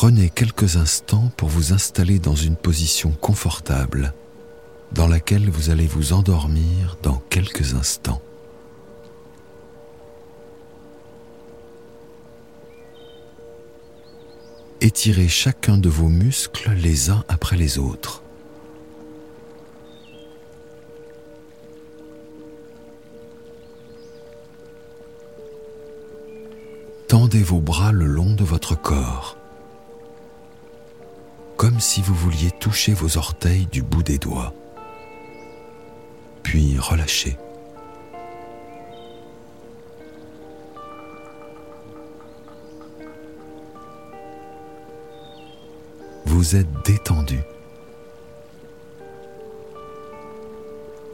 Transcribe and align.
Prenez 0.00 0.30
quelques 0.30 0.76
instants 0.76 1.32
pour 1.36 1.48
vous 1.48 1.72
installer 1.72 2.20
dans 2.20 2.36
une 2.36 2.54
position 2.54 3.10
confortable 3.10 4.14
dans 4.92 5.08
laquelle 5.08 5.50
vous 5.50 5.70
allez 5.70 5.88
vous 5.88 6.12
endormir 6.12 6.96
dans 7.02 7.20
quelques 7.30 7.74
instants. 7.74 8.22
Étirez 14.80 15.26
chacun 15.26 15.78
de 15.78 15.88
vos 15.88 16.08
muscles 16.08 16.70
les 16.74 17.10
uns 17.10 17.24
après 17.28 17.56
les 17.56 17.80
autres. 17.80 18.22
Tendez 27.20 27.42
vos 27.42 27.58
bras 27.58 27.90
le 27.90 28.06
long 28.06 28.32
de 28.36 28.44
votre 28.44 28.80
corps 28.80 29.36
comme 31.56 31.80
si 31.80 32.00
vous 32.00 32.14
vouliez 32.14 32.52
toucher 32.52 32.94
vos 32.94 33.18
orteils 33.18 33.66
du 33.66 33.82
bout 33.82 34.04
des 34.04 34.18
doigts. 34.18 34.54
Puis 36.44 36.78
relâchez. 36.78 37.36
Vous 46.24 46.54
êtes 46.54 46.68
détendu. 46.84 47.40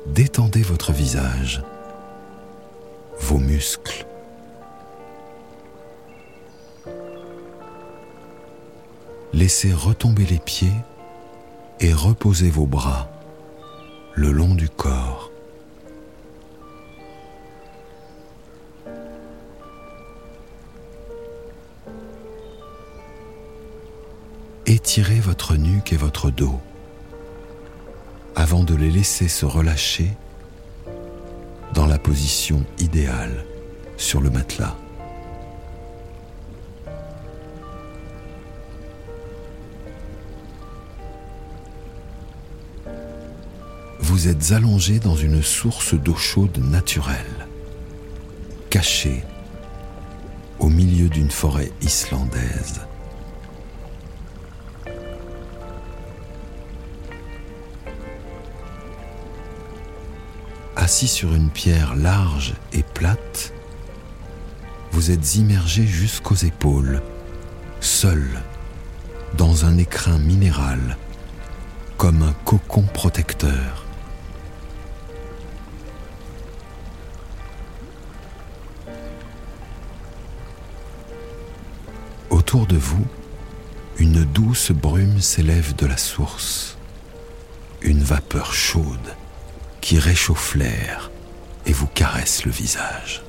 Détendez 0.04 0.62
votre 0.62 0.92
visage, 0.92 1.62
vos 3.20 3.38
muscles, 3.38 4.04
laissez 9.34 9.72
retomber 9.72 10.24
les 10.24 10.38
pieds 10.38 10.72
et 11.80 11.92
reposez 11.92 12.50
vos 12.50 12.66
bras 12.66 13.10
le 14.14 14.30
long 14.30 14.54
du 14.54 14.68
corps. 14.68 15.32
Étirez 24.66 25.18
votre 25.18 25.56
nuque 25.56 25.92
et 25.92 25.96
votre 25.96 26.30
dos 26.30 26.60
avant 28.36 28.62
de 28.62 28.74
les 28.74 28.90
laisser 28.90 29.26
se 29.28 29.44
relâcher 29.44 30.12
dans 31.74 31.86
la 31.86 31.98
position 31.98 32.64
idéale 32.78 33.44
sur 33.96 34.20
le 34.20 34.30
matelas. 34.30 34.76
Vous 44.14 44.28
êtes 44.28 44.52
allongé 44.52 45.00
dans 45.00 45.16
une 45.16 45.42
source 45.42 45.94
d'eau 45.94 46.14
chaude 46.14 46.58
naturelle, 46.58 47.48
cachée 48.70 49.24
au 50.60 50.68
milieu 50.68 51.08
d'une 51.08 51.32
forêt 51.32 51.72
islandaise. 51.82 52.82
Assis 60.76 61.08
sur 61.08 61.34
une 61.34 61.50
pierre 61.50 61.96
large 61.96 62.54
et 62.72 62.84
plate, 62.84 63.52
vous 64.92 65.10
êtes 65.10 65.34
immergé 65.34 65.88
jusqu'aux 65.88 66.36
épaules, 66.36 67.02
seul, 67.80 68.24
dans 69.36 69.64
un 69.64 69.76
écrin 69.76 70.18
minéral, 70.18 70.98
comme 71.96 72.22
un 72.22 72.32
cocon 72.44 72.82
protecteur. 72.82 73.83
Autour 82.54 82.66
de 82.68 82.76
vous, 82.76 83.06
une 83.98 84.22
douce 84.22 84.70
brume 84.70 85.20
s'élève 85.20 85.74
de 85.74 85.86
la 85.86 85.96
source, 85.96 86.78
une 87.82 87.98
vapeur 87.98 88.54
chaude 88.54 89.16
qui 89.80 89.98
réchauffe 89.98 90.54
l'air 90.54 91.10
et 91.66 91.72
vous 91.72 91.88
caresse 91.88 92.44
le 92.44 92.52
visage. 92.52 93.24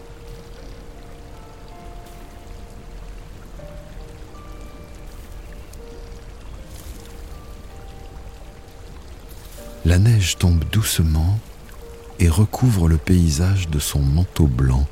La 9.86 9.98
neige 9.98 10.38
tombe 10.38 10.64
doucement 10.72 11.40
et 12.20 12.30
recouvre 12.30 12.88
le 12.88 12.98
paysage 12.98 13.70
de 13.70 13.80
son 13.80 14.02
manteau 14.02 14.46
blanc 14.46 14.86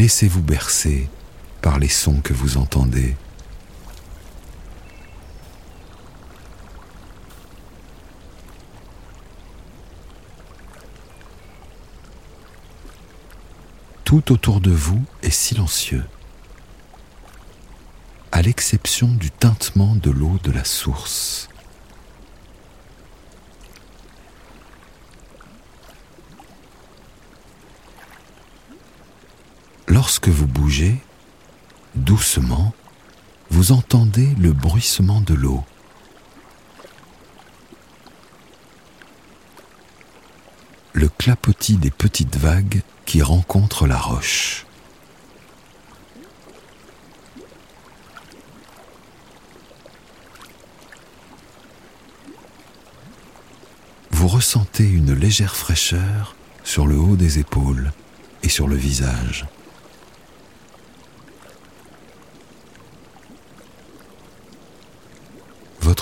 Laissez-vous 0.00 0.40
bercer 0.40 1.10
par 1.60 1.78
les 1.78 1.90
sons 1.90 2.22
que 2.22 2.32
vous 2.32 2.56
entendez. 2.56 3.14
Tout 14.04 14.32
autour 14.32 14.62
de 14.62 14.70
vous 14.70 15.04
est 15.22 15.28
silencieux, 15.28 16.06
à 18.32 18.40
l'exception 18.40 19.08
du 19.08 19.30
tintement 19.30 19.96
de 19.96 20.10
l'eau 20.10 20.38
de 20.42 20.50
la 20.50 20.64
source. 20.64 21.49
Lorsque 30.02 30.28
vous 30.28 30.46
bougez, 30.46 30.96
doucement, 31.94 32.72
vous 33.50 33.70
entendez 33.70 34.34
le 34.40 34.54
bruissement 34.54 35.20
de 35.20 35.34
l'eau. 35.34 35.62
Le 40.94 41.10
clapotis 41.10 41.76
des 41.76 41.90
petites 41.90 42.36
vagues 42.36 42.80
qui 43.04 43.20
rencontrent 43.20 43.86
la 43.86 43.98
roche. 43.98 44.64
Vous 54.12 54.28
ressentez 54.28 54.88
une 54.88 55.12
légère 55.12 55.54
fraîcheur 55.54 56.36
sur 56.64 56.86
le 56.86 56.96
haut 56.96 57.16
des 57.16 57.38
épaules 57.38 57.92
et 58.42 58.48
sur 58.48 58.66
le 58.66 58.76
visage. 58.76 59.44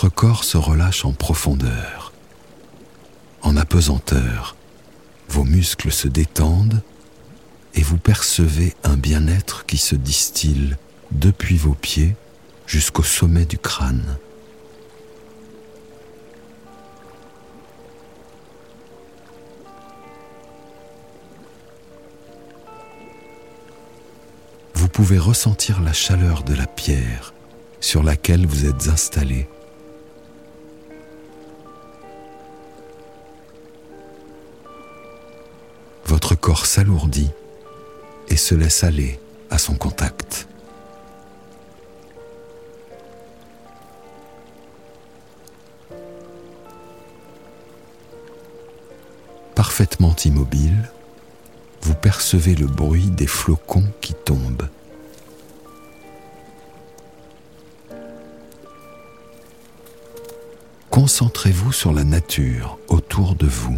Votre 0.01 0.15
corps 0.15 0.45
se 0.45 0.57
relâche 0.57 1.05
en 1.05 1.13
profondeur, 1.13 2.13
en 3.43 3.57
apesanteur. 3.57 4.55
Vos 5.29 5.43
muscles 5.43 5.91
se 5.91 6.07
détendent 6.07 6.83
et 7.75 7.83
vous 7.83 7.99
percevez 7.99 8.77
un 8.85 8.97
bien-être 8.97 9.67
qui 9.67 9.77
se 9.77 9.97
distille 9.97 10.77
depuis 11.11 11.57
vos 11.57 11.75
pieds 11.75 12.15
jusqu'au 12.69 13.03
sommet 13.03 13.45
du 13.45 13.59
crâne. 13.59 14.19
Vous 24.75 24.89
pouvez 24.89 25.19
ressentir 25.19 25.81
la 25.81 25.93
chaleur 25.93 26.45
de 26.45 26.55
la 26.55 26.69
pierre 26.69 27.35
sur 27.81 28.05
laquelle 28.05 28.47
vous 28.47 28.65
êtes 28.65 28.87
installé 28.87 29.49
corps 36.49 36.65
s'alourdit 36.65 37.29
et 38.29 38.39
se 38.39 38.55
laisse 38.55 38.83
aller 38.83 39.21
à 39.51 39.59
son 39.59 39.75
contact. 39.75 40.49
Parfaitement 49.55 50.17
immobile, 50.25 50.91
vous 51.83 51.95
percevez 51.95 52.55
le 52.55 52.67
bruit 52.67 53.09
des 53.09 53.27
flocons 53.27 53.85
qui 54.01 54.15
tombent. 54.15 54.71
Concentrez-vous 60.89 61.73
sur 61.73 61.93
la 61.93 62.05
nature 62.05 62.79
autour 62.89 63.35
de 63.35 63.47
vous. 63.47 63.77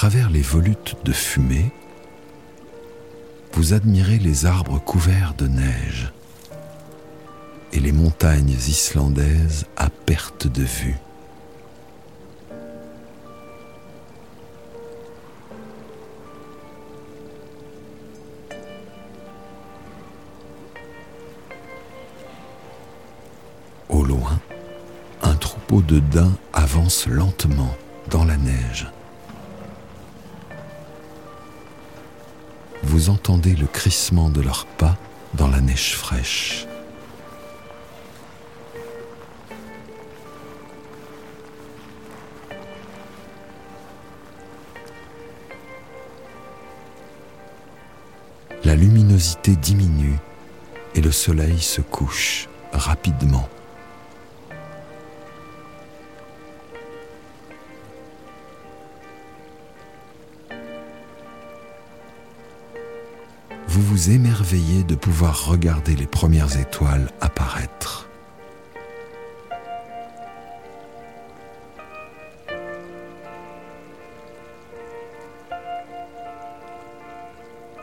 Travers 0.00 0.30
les 0.30 0.42
volutes 0.42 0.94
de 1.04 1.10
fumée, 1.10 1.72
vous 3.54 3.72
admirez 3.74 4.18
les 4.18 4.46
arbres 4.46 4.78
couverts 4.78 5.34
de 5.36 5.48
neige 5.48 6.12
et 7.72 7.80
les 7.80 7.90
montagnes 7.90 8.50
islandaises 8.68 9.66
à 9.76 9.90
perte 9.90 10.46
de 10.46 10.62
vue. 10.62 10.94
Au 23.88 24.04
loin, 24.04 24.38
un 25.24 25.34
troupeau 25.34 25.82
de 25.82 25.98
daims 25.98 26.36
avance 26.52 27.08
lentement 27.08 27.74
dans 28.10 28.24
la 28.24 28.36
neige. 28.36 28.86
Vous 32.88 33.10
entendez 33.10 33.54
le 33.54 33.66
crissement 33.66 34.30
de 34.30 34.40
leurs 34.40 34.64
pas 34.64 34.96
dans 35.34 35.46
la 35.46 35.60
neige 35.60 35.94
fraîche. 35.94 36.66
La 48.64 48.74
luminosité 48.74 49.54
diminue 49.54 50.16
et 50.94 51.02
le 51.02 51.12
soleil 51.12 51.60
se 51.60 51.82
couche 51.82 52.48
rapidement. 52.72 53.50
Vous 63.78 63.84
vous 63.84 64.10
émerveillez 64.10 64.82
de 64.82 64.96
pouvoir 64.96 65.46
regarder 65.46 65.94
les 65.94 66.08
premières 66.08 66.58
étoiles 66.58 67.12
apparaître. 67.20 68.08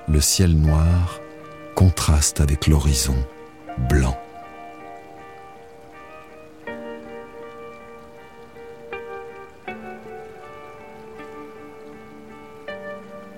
Le 0.10 0.20
ciel 0.20 0.58
noir 0.58 1.22
contraste 1.76 2.42
avec 2.42 2.68
l'horizon 2.68 3.16
blanc. 3.88 4.20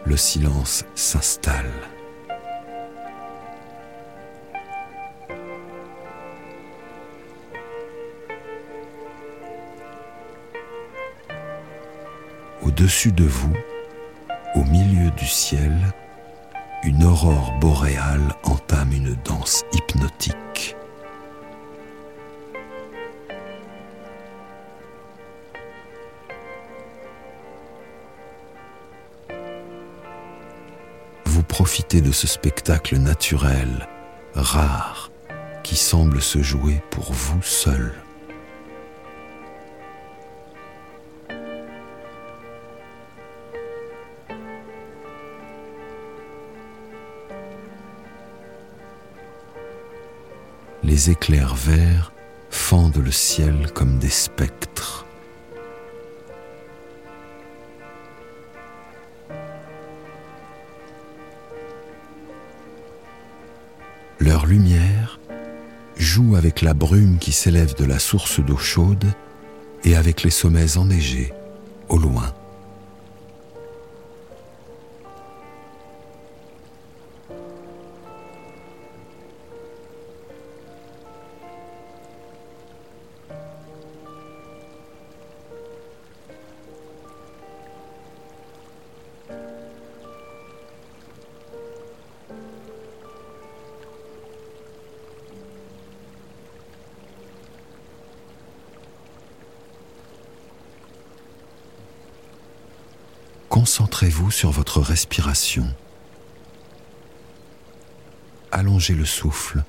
Le 0.07 0.18
silence 0.18 0.86
s'installe. 0.95 1.71
Au-dessus 12.79 13.12
de 13.12 13.24
vous, 13.24 13.56
au 14.53 14.63
milieu 14.63 15.09
du 15.18 15.25
ciel, 15.25 15.75
une 16.83 17.06
aurore 17.06 17.57
boréale 17.59 18.35
entame 18.44 18.91
une 18.94 19.15
danse 19.25 19.63
hypnotique. 19.74 20.75
Vous 31.25 31.41
profitez 31.41 32.01
de 32.01 32.12
ce 32.12 32.27
spectacle 32.27 32.97
naturel, 32.97 33.88
rare, 34.35 35.09
qui 35.63 35.75
semble 35.75 36.21
se 36.21 36.44
jouer 36.44 36.83
pour 36.91 37.12
vous 37.12 37.41
seul. 37.41 37.95
Les 50.88 51.10
éclairs 51.10 51.56
verts 51.56 52.13
fendent 52.50 53.04
le 53.04 53.12
ciel 53.12 53.72
comme 53.74 54.00
des 54.00 54.10
spectres. 54.10 55.06
Leur 64.19 64.45
lumière 64.45 65.19
joue 65.98 66.38
avec 66.38 66.62
la 66.62 66.74
brume 66.74 67.18
qui 67.19 67.34
s'élève 67.34 67.75
de 67.75 67.84
la 67.84 68.00
source 68.00 68.39
d'eau 68.39 68.57
chaude 68.57 69.06
et 69.84 69.98
avec 69.98 70.24
les 70.24 70.30
sommets 70.30 70.78
enneigés 70.78 71.34
au 71.89 71.98
loin. 71.98 72.34
Concentrez-vous 103.57 104.29
sur 104.29 104.51
votre 104.51 104.82
respiration. 104.82 105.65
Allongez 108.51 108.93
le 108.93 109.03
souffle 109.03 109.63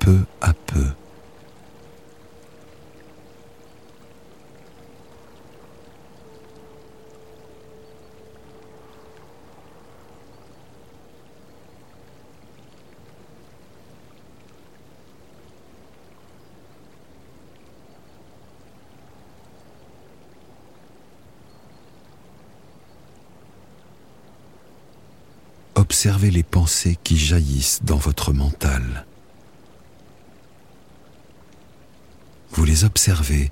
peu 0.00 0.24
à 0.40 0.52
peu. 0.52 0.88
Observez 25.76 26.30
les 26.30 26.42
pensées 26.42 26.96
qui 27.02 27.18
jaillissent 27.18 27.80
dans 27.82 27.96
votre 27.96 28.32
mental. 28.32 29.06
Vous 32.52 32.64
les 32.64 32.84
observez 32.84 33.50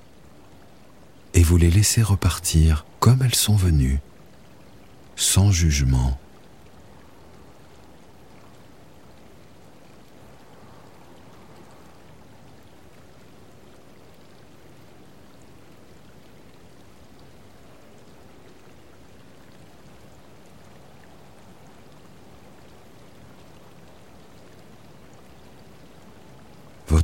et 1.33 1.43
vous 1.43 1.57
les 1.57 1.69
laissez 1.69 2.01
repartir 2.01 2.85
comme 2.99 3.21
elles 3.23 3.35
sont 3.35 3.55
venues, 3.55 3.99
sans 5.15 5.51
jugement. 5.51 6.17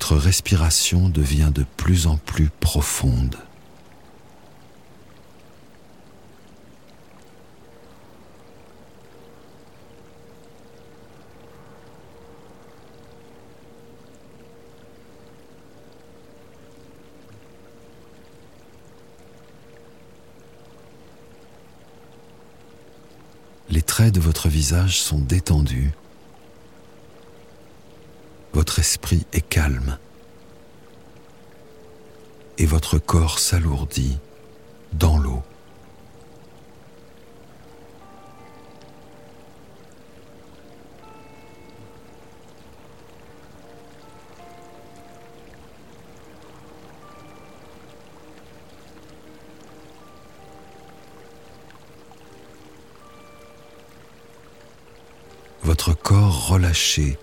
Votre 0.01 0.15
respiration 0.15 1.09
devient 1.09 1.51
de 1.53 1.65
plus 1.75 2.07
en 2.07 2.15
plus 2.15 2.49
profonde. 2.61 3.35
Les 23.69 23.81
traits 23.81 24.13
de 24.13 24.21
votre 24.21 24.47
visage 24.47 25.01
sont 25.01 25.19
détendus 25.19 25.91
votre 28.53 28.79
esprit 28.79 29.25
est 29.33 29.47
calme. 29.47 29.97
Et 32.57 32.65
votre 32.65 32.97
corps 32.97 33.39
s'alourdit 33.39 34.17
dans 34.93 35.17
l'eau. 35.17 35.43
votre 55.69 55.93
corps 55.93 56.47
relâché 56.47 57.17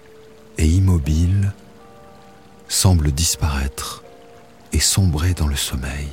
et 0.58 0.66
immobile 0.66 1.52
semble 2.68 3.12
disparaître 3.12 4.02
et 4.72 4.80
sombrer 4.80 5.34
dans 5.34 5.46
le 5.46 5.56
sommeil. 5.56 6.08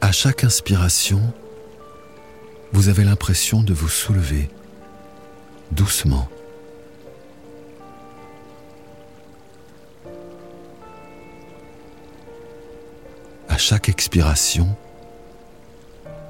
À 0.00 0.12
chaque 0.12 0.42
inspiration, 0.42 1.20
vous 2.72 2.88
avez 2.88 3.04
l'impression 3.04 3.62
de 3.62 3.74
vous 3.74 3.88
soulever 3.88 4.48
doucement 5.70 6.28
chaque 13.58 13.88
expiration, 13.88 14.76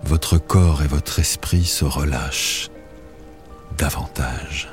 votre 0.02 0.38
corps 0.38 0.82
et 0.82 0.86
votre 0.86 1.18
esprit 1.18 1.64
se 1.64 1.84
relâchent 1.84 2.70
davantage. 3.76 4.70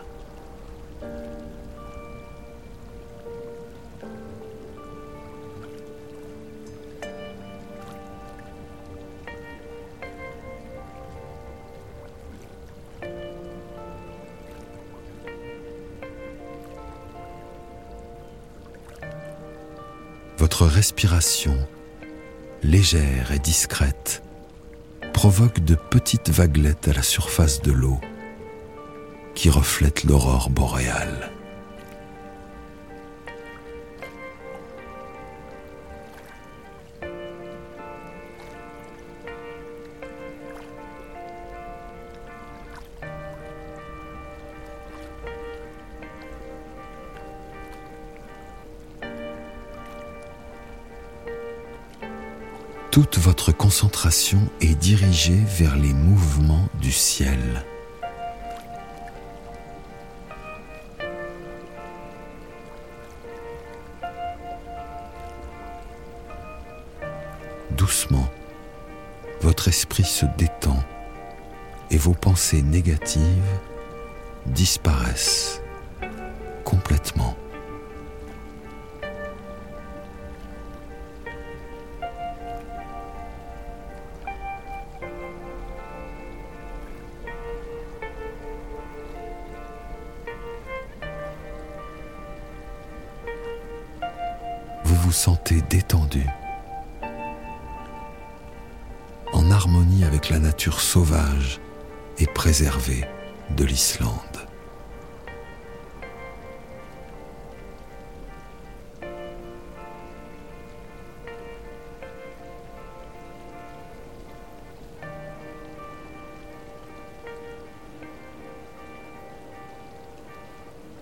Votre 20.38 20.68
respiration 20.68 21.58
légère 22.66 23.32
et 23.32 23.40
discrète, 23.40 24.24
provoque 25.14 25.60
de 25.60 25.76
petites 25.76 26.30
vaguelettes 26.30 26.88
à 26.88 26.94
la 26.94 27.04
surface 27.04 27.62
de 27.62 27.72
l'eau 27.72 28.00
qui 29.36 29.50
reflètent 29.50 30.04
l'aurore 30.04 30.50
boréale. 30.50 31.35
Toute 52.96 53.18
votre 53.18 53.52
concentration 53.52 54.40
est 54.62 54.74
dirigée 54.74 55.44
vers 55.46 55.76
les 55.76 55.92
mouvements 55.92 56.70
du 56.80 56.94
ciel. 56.94 57.66
Doucement, 67.72 68.30
votre 69.42 69.68
esprit 69.68 70.06
se 70.06 70.26
détend 70.38 70.82
et 71.92 71.98
vos 71.98 72.14
pensées 72.14 72.62
négatives 72.62 73.60
disparaissent 74.46 75.62
complètement. 76.64 77.36
Sentez 95.16 95.62
détendu, 95.70 96.26
en 99.32 99.50
harmonie 99.50 100.04
avec 100.04 100.30
la 100.30 100.40
nature 100.40 100.82
sauvage 100.82 101.62
et 102.20 102.28
préservée 102.28 103.06
de 103.56 103.64
l'Islande. 103.64 104.12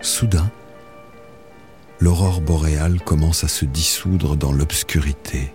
Soudain, 0.02 0.52
l'aurore 2.04 2.42
boréale 2.42 3.00
commence 3.00 3.46
à 3.46 3.48
se 3.48 3.64
dissoudre 3.64 4.36
dans 4.36 4.52
l'obscurité 4.52 5.54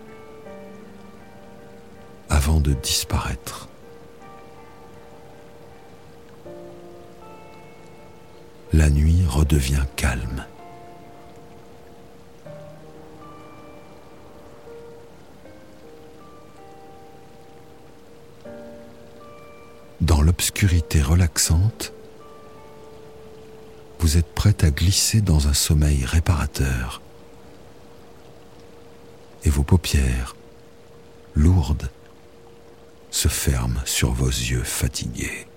avant 2.31 2.59
de 2.59 2.73
disparaître. 2.73 3.69
La 8.73 8.89
nuit 8.89 9.27
redevient 9.29 9.85
calme. 9.95 10.47
Dans 20.01 20.23
l'obscurité 20.23 21.03
relaxante, 21.03 21.93
vous 23.99 24.17
êtes 24.17 24.33
prête 24.35 24.63
à 24.63 24.71
glisser 24.71 25.21
dans 25.21 25.49
un 25.49 25.53
sommeil 25.53 26.05
réparateur. 26.05 27.03
Et 29.45 29.51
vos 29.51 29.65
paupières, 29.65 30.37
lourdes, 31.35 31.91
se 33.11 33.29
ferment 33.29 33.81
sur 33.85 34.13
vos 34.13 34.29
yeux 34.29 34.63
fatigués. 34.63 35.48